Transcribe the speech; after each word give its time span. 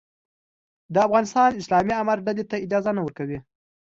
د 0.93 0.95
افغانستان 1.07 1.49
اسلامي 1.61 1.93
امارت 2.01 2.21
ډلې 2.27 2.43
ته 2.49 2.55
اجازه 2.65 2.91
نه 2.97 3.01
ورکوي. 3.05 3.39